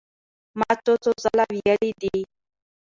ما 0.59 0.69
څو 0.85 0.93
څو 1.03 1.11
ځله 1.23 1.43
وئيلي 1.53 1.91
دي 2.01 2.17